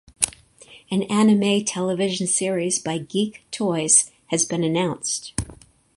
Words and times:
An 0.89 1.03
anime 1.03 1.63
television 1.63 2.25
series 2.25 2.79
by 2.79 2.97
Geek 2.97 3.45
Toys 3.51 4.09
has 4.31 4.45
been 4.45 4.63
announced. 4.63 5.31